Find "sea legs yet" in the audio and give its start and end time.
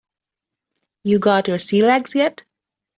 1.59-2.43